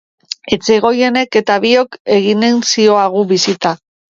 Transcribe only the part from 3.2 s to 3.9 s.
bisita.